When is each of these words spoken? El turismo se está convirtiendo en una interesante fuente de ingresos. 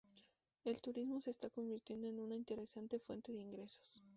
El 0.63 0.81
turismo 0.81 1.21
se 1.21 1.29
está 1.29 1.51
convirtiendo 1.51 2.07
en 2.07 2.19
una 2.19 2.33
interesante 2.33 2.97
fuente 2.97 3.33
de 3.33 3.41
ingresos. 3.41 4.01